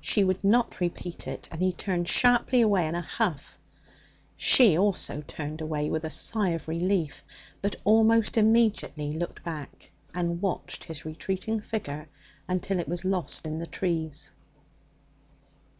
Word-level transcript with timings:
She 0.00 0.24
would 0.24 0.42
not 0.42 0.80
repeat 0.80 1.28
it, 1.28 1.46
and 1.52 1.62
he 1.62 1.72
turned 1.72 2.08
sharply 2.08 2.60
away 2.60 2.88
in 2.88 2.96
a 2.96 3.00
huff. 3.00 3.56
She 4.36 4.76
also 4.76 5.22
turned 5.28 5.60
away 5.60 5.88
with 5.88 6.04
a 6.04 6.10
sigh 6.10 6.48
of 6.48 6.66
relief, 6.66 7.22
but 7.62 7.76
almost 7.84 8.36
immediately 8.36 9.12
looked 9.12 9.44
back, 9.44 9.92
and 10.12 10.42
watched 10.42 10.82
his 10.82 11.04
retreating 11.04 11.60
figure 11.60 12.08
until 12.48 12.80
it 12.80 12.88
was 12.88 13.04
lost 13.04 13.46
in 13.46 13.60
the 13.60 13.66
trees. 13.68 14.32